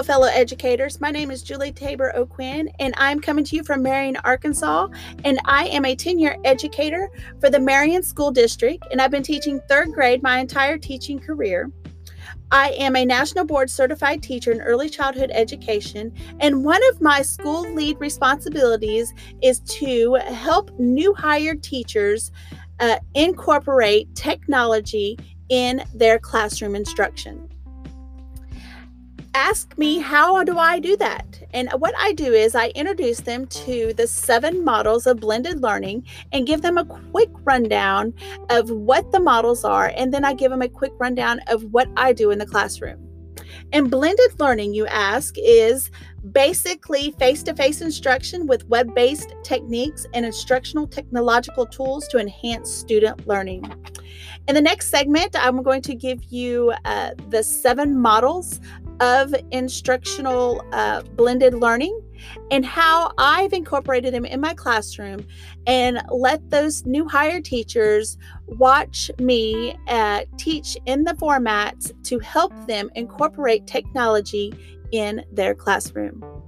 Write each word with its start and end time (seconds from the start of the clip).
Hello, 0.00 0.14
fellow 0.14 0.32
educators. 0.32 0.98
My 0.98 1.10
name 1.10 1.30
is 1.30 1.42
Julie 1.42 1.72
Tabor 1.72 2.16
O'Quinn, 2.16 2.70
and 2.78 2.94
I'm 2.96 3.20
coming 3.20 3.44
to 3.44 3.54
you 3.54 3.62
from 3.62 3.82
Marion, 3.82 4.16
Arkansas. 4.24 4.88
And 5.26 5.38
I 5.44 5.66
am 5.66 5.84
a 5.84 5.94
10 5.94 6.18
year 6.18 6.38
educator 6.42 7.10
for 7.38 7.50
the 7.50 7.60
Marion 7.60 8.02
School 8.02 8.30
District, 8.30 8.82
and 8.90 9.02
I've 9.02 9.10
been 9.10 9.22
teaching 9.22 9.60
third 9.68 9.92
grade 9.92 10.22
my 10.22 10.38
entire 10.38 10.78
teaching 10.78 11.18
career. 11.18 11.70
I 12.50 12.70
am 12.78 12.96
a 12.96 13.04
national 13.04 13.44
board 13.44 13.68
certified 13.68 14.22
teacher 14.22 14.50
in 14.52 14.62
early 14.62 14.88
childhood 14.88 15.32
education, 15.34 16.14
and 16.40 16.64
one 16.64 16.80
of 16.88 17.02
my 17.02 17.20
school 17.20 17.70
lead 17.74 18.00
responsibilities 18.00 19.12
is 19.42 19.60
to 19.80 20.14
help 20.14 20.70
new 20.78 21.12
hired 21.12 21.62
teachers 21.62 22.32
uh, 22.78 22.96
incorporate 23.12 24.14
technology 24.14 25.18
in 25.50 25.84
their 25.92 26.18
classroom 26.18 26.74
instruction 26.74 27.50
ask 29.34 29.76
me 29.78 29.98
how 29.98 30.42
do 30.44 30.58
I 30.58 30.78
do 30.78 30.96
that? 30.96 31.42
And 31.52 31.70
what 31.78 31.94
I 31.98 32.12
do 32.12 32.32
is 32.32 32.54
I 32.54 32.68
introduce 32.68 33.20
them 33.20 33.46
to 33.46 33.92
the 33.94 34.06
seven 34.06 34.64
models 34.64 35.06
of 35.06 35.20
blended 35.20 35.62
learning 35.62 36.06
and 36.32 36.46
give 36.46 36.62
them 36.62 36.78
a 36.78 36.84
quick 36.84 37.30
rundown 37.44 38.14
of 38.48 38.70
what 38.70 39.10
the 39.12 39.20
models 39.20 39.64
are 39.64 39.92
and 39.96 40.12
then 40.12 40.24
I 40.24 40.34
give 40.34 40.50
them 40.50 40.62
a 40.62 40.68
quick 40.68 40.92
rundown 40.98 41.40
of 41.48 41.64
what 41.64 41.88
I 41.96 42.12
do 42.12 42.30
in 42.30 42.38
the 42.38 42.46
classroom. 42.46 43.06
And 43.72 43.90
blended 43.90 44.38
learning, 44.38 44.74
you 44.74 44.86
ask, 44.86 45.34
is 45.38 45.90
basically 46.32 47.12
face 47.18 47.42
to 47.44 47.54
face 47.54 47.80
instruction 47.80 48.46
with 48.46 48.66
web 48.68 48.94
based 48.94 49.34
techniques 49.42 50.06
and 50.12 50.26
instructional 50.26 50.86
technological 50.86 51.66
tools 51.66 52.06
to 52.08 52.18
enhance 52.18 52.70
student 52.70 53.26
learning. 53.26 53.72
In 54.48 54.54
the 54.54 54.60
next 54.60 54.88
segment, 54.88 55.36
I'm 55.38 55.62
going 55.62 55.82
to 55.82 55.94
give 55.94 56.22
you 56.24 56.72
uh, 56.84 57.10
the 57.28 57.42
seven 57.42 57.98
models 57.98 58.60
of 59.00 59.34
instructional 59.50 60.64
uh, 60.72 61.02
blended 61.16 61.54
learning 61.54 61.98
and 62.50 62.64
how 62.64 63.12
I've 63.18 63.52
incorporated 63.52 64.12
them 64.12 64.24
in 64.24 64.40
my 64.40 64.54
classroom 64.54 65.26
and 65.66 66.02
let 66.10 66.50
those 66.50 66.84
new 66.84 67.08
hire 67.08 67.40
teachers 67.40 68.18
watch 68.46 69.10
me 69.18 69.76
uh, 69.88 70.22
teach 70.36 70.76
in 70.86 71.04
the 71.04 71.14
formats 71.14 71.92
to 72.04 72.18
help 72.18 72.52
them 72.66 72.90
incorporate 72.94 73.66
technology 73.66 74.52
in 74.92 75.24
their 75.32 75.54
classroom. 75.54 76.39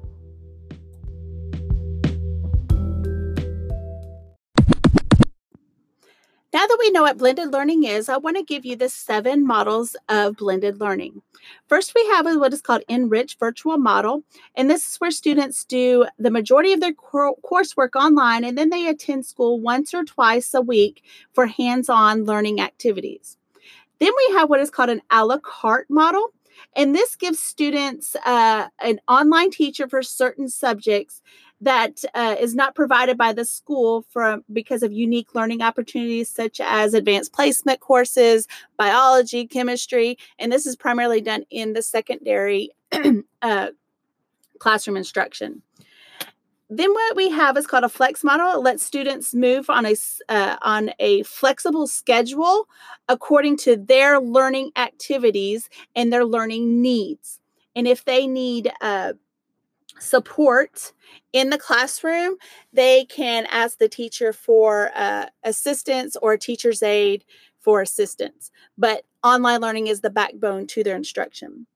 Now 6.53 6.67
that 6.67 6.77
we 6.79 6.91
know 6.91 7.03
what 7.03 7.17
blended 7.17 7.51
learning 7.51 7.85
is, 7.85 8.11
I 8.11 8.19
want 8.19 8.37
to 8.37 8.43
give 8.43 8.67
you 8.67 8.77
the 8.77 8.91
seven 8.91 9.47
models 9.47 9.97
of 10.11 10.37
blended 10.37 10.81
learning. 10.81 11.23
First, 11.67 11.95
we 11.95 12.07
have 12.09 12.27
what 12.27 12.53
is 12.53 12.61
called 12.61 12.83
Enrich 12.91 13.39
Virtual 13.39 13.79
Model, 13.79 14.23
and 14.55 14.69
this 14.69 14.87
is 14.87 14.97
where 14.97 15.11
students 15.11 15.65
do 15.65 16.05
the 16.19 16.31
majority 16.31 16.75
of 16.75 16.81
their 16.81 16.93
coursework 16.93 17.97
online 17.97 18.45
and 18.45 18.59
then 18.59 18.69
they 18.69 18.87
attend 18.87 19.25
school 19.25 19.61
once 19.61 19.95
or 19.95 20.05
twice 20.05 20.53
a 20.53 20.61
week 20.61 21.03
for 21.33 21.47
hands 21.47 21.89
on 21.89 22.27
learning 22.27 22.61
activities. 22.61 23.39
Then 23.99 24.11
we 24.15 24.35
have 24.35 24.51
what 24.51 24.61
is 24.61 24.71
called 24.71 24.91
an 24.91 25.01
a 25.11 25.25
la 25.25 25.39
carte 25.39 25.89
model, 25.89 26.35
and 26.77 26.95
this 26.95 27.17
gives 27.17 27.39
students 27.39 28.15
uh, 28.27 28.69
an 28.79 29.01
online 29.09 29.51
teacher 29.51 29.89
for 29.89 30.03
certain 30.03 30.51
subjects 30.51 31.23
that 31.63 32.05
uh, 32.15 32.35
is 32.41 32.55
not 32.57 32.75
provided 32.75 33.17
by 33.17 33.33
the 33.33 33.45
school 33.45 34.05
from 34.11 34.45
because 34.53 34.83
of 34.83 34.93
unique 34.93 35.35
learning 35.35 35.63
opportunities 35.63 36.29
such 36.29 36.61
as 36.61 36.93
advanced 36.93 37.33
placement 37.33 37.79
courses, 37.79 38.49
biology, 38.77 39.47
chemistry, 39.47 40.19
and 40.41 40.51
this 40.51 40.67
is 40.67 40.75
primarily 40.75 41.21
done 41.21 41.45
in 41.51 41.73
the 41.73 41.83
secondary 41.83 42.71
uh, 43.43 43.69
classroom 44.59 44.97
instruction. 44.97 45.63
Then 46.69 46.93
what 46.93 47.17
we 47.17 47.31
have 47.31 47.57
is 47.57 47.67
called 47.67 47.85
a 47.85 47.89
flex 47.89 48.25
model. 48.25 48.51
It 48.53 48.63
lets 48.63 48.83
students 48.83 49.35
move 49.35 49.71
on 49.71 49.87
a 49.87 49.95
uh, 50.29 50.57
on 50.63 50.91
a 50.99 51.23
flexible 51.23 51.87
schedule 51.87 52.67
according 53.09 53.59
to 53.59 53.77
their 53.77 54.19
learning 54.19 54.73
activities 54.75 55.69
and 55.95 56.13
their 56.13 56.25
learning 56.25 56.81
needs. 56.81 57.41
And 57.77 57.87
if 57.87 58.05
they 58.05 58.27
need 58.27 58.73
uh, 58.81 59.13
support 60.03 60.93
in 61.33 61.51
the 61.51 61.59
classroom, 61.59 62.37
they 62.73 63.05
can 63.05 63.47
ask 63.47 63.79
the 63.79 63.89
teacher 63.89 64.33
for 64.33 64.91
uh, 64.95 65.27
assistance 65.45 66.17
or 66.21 66.37
teacher's 66.37 66.83
aide 66.83 67.25
for 67.61 67.81
assistance. 67.81 68.51
But 68.77 69.05
online 69.23 69.61
learning 69.61 69.87
is 69.87 70.01
the 70.01 70.11
backbone 70.11 70.67
to 70.69 70.83
their 70.83 70.97
instruction. 70.97 71.67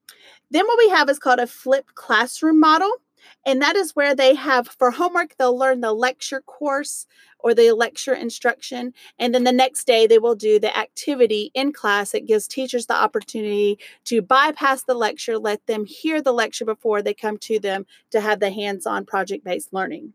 Then 0.51 0.67
what 0.67 0.79
we 0.79 0.89
have 0.91 1.09
is 1.09 1.19
called 1.19 1.39
a 1.39 1.47
flipped 1.47 1.95
classroom 1.95 2.61
model. 2.61 2.91
And 3.47 3.63
that 3.63 3.77
is 3.77 3.95
where 3.95 4.15
they 4.15 4.35
have 4.35 4.69
for 4.69 4.91
homework, 4.91 5.37
they'll 5.37 5.57
learn 5.57 5.81
the 5.81 5.93
lecture 5.93 6.41
course 6.41 7.07
or 7.39 7.55
the 7.55 7.71
lecture 7.73 8.13
instruction. 8.13 8.93
And 9.21 9.33
then 9.33 9.45
the 9.45 9.53
next 9.53 9.87
day, 9.87 10.09
they 10.09 10.19
will 10.19 10.35
do 10.35 10.59
the 10.59 10.77
activity 10.77 11.53
in 11.55 11.73
class. 11.73 12.13
It 12.13 12.27
gives 12.27 12.49
teachers 12.49 12.87
the 12.87 12.95
opportunity 12.95 13.79
to 14.07 14.21
bypass 14.21 14.83
the 14.83 14.95
lecture, 14.95 15.39
let 15.39 15.65
them 15.67 15.85
hear 15.85 16.21
the 16.21 16.33
lecture 16.33 16.65
before 16.65 17.03
they 17.03 17.15
come 17.15 17.39
to 17.39 17.61
them 17.61 17.87
to 18.11 18.21
have 18.21 18.41
the 18.41 18.51
hands 18.51 18.85
on 18.85 19.07
project 19.07 19.45
based 19.45 19.73
learning. 19.73 20.13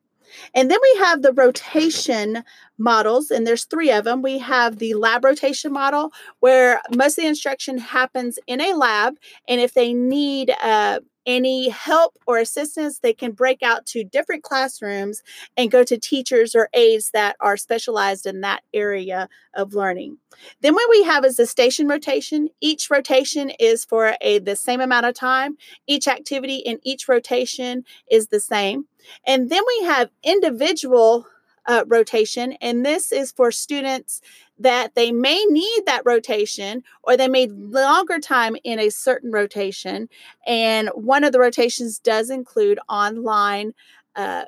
And 0.54 0.70
then 0.72 0.80
we 0.82 1.00
have 1.00 1.22
the 1.22 1.34
rotation 1.34 2.44
models, 2.78 3.32
and 3.32 3.46
there's 3.46 3.66
three 3.66 3.92
of 3.92 4.06
them. 4.06 4.22
We 4.22 4.38
have 4.40 4.78
the 4.78 4.94
lab 4.94 5.26
rotation 5.26 5.74
model, 5.74 6.12
where 6.40 6.82
most 6.96 7.18
of 7.18 7.24
the 7.24 7.30
instruction 7.30 7.78
happens 7.78 8.40
in 8.48 8.62
a 8.62 8.74
lab, 8.74 9.16
and 9.48 9.62
if 9.62 9.74
they 9.74 9.94
need 9.94 10.54
uh, 10.62 11.00
any 11.26 11.70
help 11.70 12.18
or 12.28 12.38
assistance, 12.38 13.00
they 13.00 13.14
can 13.14 13.32
break 13.32 13.62
out 13.64 13.86
to 13.88 14.04
different 14.04 14.44
classrooms 14.44 15.22
and 15.58 15.72
go 15.72 15.84
to 15.84 15.98
teachers 15.98 16.56
or 16.56 16.70
aides 16.74 17.12
that 17.12 17.36
are 17.40 17.58
specialized 17.58 18.26
in 18.26 18.42
that 18.42 18.64
area 18.74 19.30
of 19.54 19.74
learning. 19.74 20.18
Then 20.62 20.74
what 20.74 20.90
we 20.90 21.04
have 21.04 21.26
is 21.26 21.38
the 21.38 21.46
station 21.46 21.88
rotation. 21.88 22.50
Each 22.62 22.90
rotation 22.90 23.52
is 23.60 23.86
for 23.86 24.16
a 24.22 24.40
the 24.40 24.56
same 24.56 24.82
amount 24.82 25.06
of 25.06 25.14
time. 25.14 25.58
Each 25.88 26.08
activity 26.08 26.58
in 26.58 26.80
each 26.84 27.08
rotation 27.08 27.84
is 28.10 28.28
the 28.28 28.40
same. 28.40 28.86
And 29.26 29.50
then 29.50 29.64
we 29.68 29.86
have 29.86 30.10
individual 30.24 31.28
uh, 31.68 31.84
rotation, 31.88 32.54
and 32.62 32.86
this 32.86 33.12
is 33.12 33.32
for 33.32 33.52
students 33.52 34.22
that 34.60 34.96
they 34.96 35.12
may 35.12 35.44
need 35.46 35.84
that 35.86 36.04
rotation 36.06 36.84
or 37.04 37.18
they 37.18 37.28
may 37.28 37.48
longer 37.48 38.20
time 38.20 38.56
in 38.64 38.80
a 38.80 38.90
certain 38.90 39.32
rotation. 39.32 40.08
And 40.46 40.90
one 40.94 41.24
of 41.24 41.32
the 41.32 41.40
rotations 41.40 42.00
does 42.00 42.30
include 42.30 42.80
online 42.88 43.74
uh, 44.16 44.46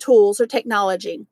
tools 0.00 0.40
or 0.40 0.46
technology. 0.46 1.26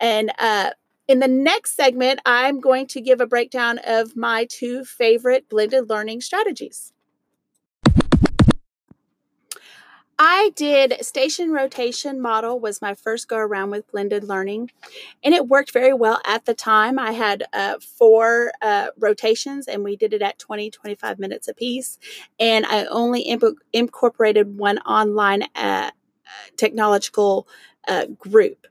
And 0.00 0.32
uh, 0.38 0.70
in 1.08 1.18
the 1.18 1.28
next 1.28 1.76
segment, 1.76 2.20
I'm 2.24 2.60
going 2.60 2.86
to 2.88 3.00
give 3.00 3.20
a 3.20 3.26
breakdown 3.26 3.78
of 3.86 4.16
my 4.16 4.46
two 4.48 4.84
favorite 4.84 5.48
blended 5.48 5.90
learning 5.90 6.22
strategies. 6.22 6.93
I 10.26 10.52
did 10.56 11.04
station 11.04 11.52
rotation 11.52 12.18
model 12.18 12.58
was 12.58 12.80
my 12.80 12.94
first 12.94 13.28
go 13.28 13.36
around 13.36 13.68
with 13.68 13.90
blended 13.92 14.24
learning, 14.24 14.70
and 15.22 15.34
it 15.34 15.48
worked 15.48 15.70
very 15.70 15.92
well 15.92 16.18
at 16.24 16.46
the 16.46 16.54
time. 16.54 16.98
I 16.98 17.12
had 17.12 17.44
uh, 17.52 17.74
four 17.78 18.52
uh, 18.62 18.86
rotations, 18.98 19.68
and 19.68 19.84
we 19.84 19.96
did 19.96 20.14
it 20.14 20.22
at 20.22 20.38
20, 20.38 20.70
25 20.70 21.18
minutes 21.18 21.46
a 21.46 21.52
piece, 21.52 21.98
and 22.40 22.64
I 22.64 22.86
only 22.86 23.20
imp- 23.20 23.58
incorporated 23.74 24.56
one 24.56 24.78
online 24.78 25.42
uh, 25.54 25.90
technological 26.56 27.46
uh, 27.86 28.06
group 28.06 28.66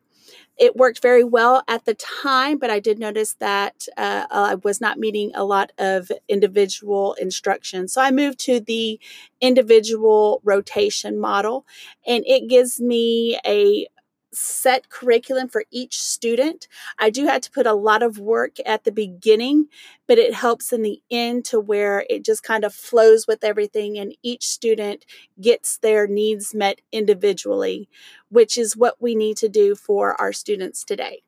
it 0.57 0.75
worked 0.75 1.01
very 1.01 1.23
well 1.23 1.63
at 1.67 1.85
the 1.85 1.95
time, 1.95 2.57
but 2.59 2.69
I 2.69 2.79
did 2.79 2.99
notice 2.99 3.33
that 3.39 3.87
uh, 3.97 4.25
I 4.29 4.55
was 4.55 4.79
not 4.79 4.99
meeting 4.99 5.31
a 5.33 5.43
lot 5.43 5.71
of 5.77 6.11
individual 6.29 7.13
instruction. 7.15 7.87
So 7.87 8.01
I 8.01 8.11
moved 8.11 8.39
to 8.41 8.59
the 8.59 8.99
individual 9.41 10.41
rotation 10.43 11.19
model, 11.19 11.65
and 12.05 12.23
it 12.27 12.47
gives 12.47 12.79
me 12.79 13.39
a 13.45 13.87
set 14.33 14.89
curriculum 14.89 15.47
for 15.47 15.63
each 15.71 16.01
student. 16.01 16.67
I 16.99 17.09
do 17.09 17.25
have 17.25 17.41
to 17.41 17.51
put 17.51 17.67
a 17.67 17.73
lot 17.73 18.03
of 18.03 18.19
work 18.19 18.57
at 18.65 18.83
the 18.83 18.91
beginning, 18.91 19.67
but 20.07 20.17
it 20.17 20.33
helps 20.33 20.73
in 20.73 20.81
the 20.81 21.01
end 21.09 21.45
to 21.45 21.59
where 21.59 22.05
it 22.09 22.25
just 22.25 22.43
kind 22.43 22.63
of 22.63 22.73
flows 22.73 23.27
with 23.27 23.43
everything 23.43 23.97
and 23.97 24.15
each 24.23 24.47
student 24.47 25.05
gets 25.39 25.77
their 25.77 26.07
needs 26.07 26.53
met 26.53 26.81
individually, 26.91 27.89
which 28.29 28.57
is 28.57 28.77
what 28.77 29.01
we 29.01 29.15
need 29.15 29.37
to 29.37 29.49
do 29.49 29.75
for 29.75 30.19
our 30.19 30.33
students 30.33 30.83
today. 30.83 31.23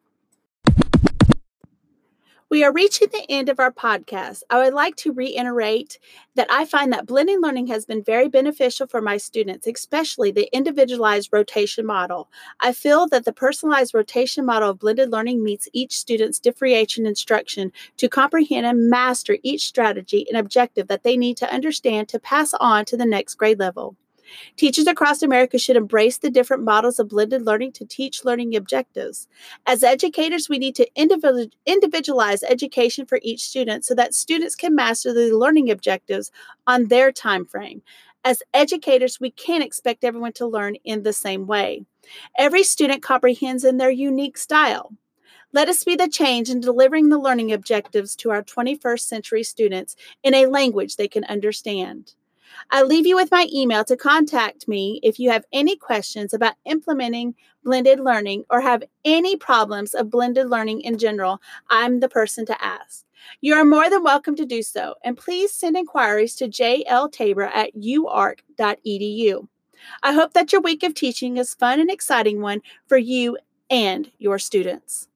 We 2.52 2.64
are 2.64 2.72
reaching 2.72 3.08
the 3.12 3.26
end 3.28 3.50
of 3.50 3.60
our 3.60 3.72
podcast. 3.72 4.44
I 4.52 4.60
would 4.60 4.76
like 4.76 4.96
to 4.98 5.12
reiterate 5.12 5.98
that 6.36 6.46
I 6.52 6.66
find 6.66 6.94
that 6.94 7.08
blended 7.08 7.42
learning 7.42 7.66
has 7.68 7.88
been 7.88 8.04
very 8.04 8.30
beneficial 8.30 8.86
for 8.86 9.02
my 9.02 9.18
students, 9.18 9.66
especially 9.66 10.30
the 10.30 10.48
individualized 10.56 11.30
rotation 11.34 11.88
model. 11.88 12.30
I 12.60 12.72
feel 12.72 13.08
that 13.08 13.26
the 13.26 13.34
personalized 13.34 13.96
rotation 13.96 14.46
model 14.46 14.70
of 14.70 14.80
blended 14.80 15.12
learning 15.12 15.44
meets 15.44 15.68
each 15.74 15.98
student's 15.98 16.40
differentiation 16.40 17.08
instruction 17.08 17.72
to 17.98 18.08
comprehend 18.08 18.68
and 18.68 18.92
master 18.92 19.38
each 19.42 19.66
strategy 19.66 20.28
and 20.30 20.38
objective 20.38 20.88
that 20.88 21.02
they 21.02 21.18
need 21.18 21.38
to 21.38 21.52
understand 21.52 22.10
to 22.10 22.20
pass 22.20 22.54
on 22.60 22.86
to 22.86 22.96
the 22.96 23.08
next 23.08 23.36
grade 23.36 23.58
level. 23.58 23.96
Teachers 24.58 24.88
across 24.88 25.22
America 25.22 25.58
should 25.58 25.76
embrace 25.76 26.18
the 26.18 26.30
different 26.30 26.64
models 26.64 27.00
of 27.00 27.10
blended 27.10 27.46
learning 27.46 27.74
to 27.74 27.86
teach 27.86 28.26
learning 28.26 28.56
objectives. 28.56 29.28
As 29.66 29.84
educators, 29.84 30.50
we 30.50 30.58
need 30.58 30.76
to 30.76 30.88
individualize 31.66 32.44
education 32.44 33.06
for 33.06 33.20
each 33.22 33.44
student 33.44 33.86
so 33.86 33.96
that 33.96 34.14
students 34.14 34.56
can 34.56 34.76
master 34.76 35.14
the 35.14 35.36
learning 35.36 35.70
objectives 35.70 36.32
on 36.68 36.88
their 36.88 37.12
time 37.12 37.46
frame. 37.46 37.82
As 38.24 38.42
educators, 38.54 39.20
we 39.20 39.30
can't 39.30 39.64
expect 39.64 40.04
everyone 40.04 40.34
to 40.34 40.48
learn 40.48 40.76
in 40.84 41.04
the 41.04 41.14
same 41.14 41.46
way. 41.46 41.86
Every 42.38 42.64
student 42.64 43.04
comprehends 43.04 43.64
in 43.64 43.78
their 43.78 43.92
unique 43.92 44.38
style. 44.38 44.94
Let 45.54 45.70
us 45.70 45.84
be 45.84 45.96
the 45.96 46.10
change 46.10 46.50
in 46.50 46.60
delivering 46.60 47.10
the 47.10 47.20
learning 47.20 47.54
objectives 47.54 48.16
to 48.18 48.32
our 48.32 48.44
21st 48.44 49.00
century 49.00 49.44
students 49.44 49.96
in 50.24 50.34
a 50.34 50.48
language 50.48 50.96
they 50.96 51.08
can 51.08 51.24
understand. 51.26 52.16
I 52.72 52.84
leave 52.84 53.06
you 53.06 53.16
with 53.16 53.32
my 53.32 53.48
email 53.54 53.84
to 53.86 53.98
contact 53.98 54.68
me 54.68 55.00
if 55.04 55.20
you 55.20 55.30
have 55.32 55.46
any 55.52 55.76
questions 55.76 56.34
about 56.34 56.56
implementing 56.66 57.36
blended 57.64 58.00
learning 58.00 58.46
or 58.50 58.62
have 58.62 58.84
any 59.04 59.36
problems 59.36 59.94
of 59.94 60.10
blended 60.10 60.50
learning 60.50 60.82
in 60.82 60.98
general. 60.98 61.42
I'm 61.70 62.00
the 62.00 62.10
person 62.10 62.46
to 62.48 62.64
ask. 62.64 63.06
You 63.42 63.56
are 63.56 63.66
more 63.66 63.90
than 63.90 64.04
welcome 64.04 64.36
to 64.36 64.46
do 64.46 64.62
so, 64.62 64.96
and 65.04 65.18
please 65.18 65.52
send 65.52 65.76
inquiries 65.76 66.36
to 66.36 66.48
jltabor 66.48 67.50
at 67.54 67.76
uark.edu. 67.76 69.48
I 70.04 70.14
hope 70.14 70.34
that 70.34 70.52
your 70.52 70.62
week 70.62 70.84
of 70.84 70.94
teaching 70.94 71.38
is 71.38 71.54
fun 71.54 71.80
and 71.80 71.92
exciting 71.92 72.42
one 72.42 72.62
for 72.88 72.98
you 72.98 73.38
and 73.70 74.12
your 74.20 74.40
students. 74.40 75.08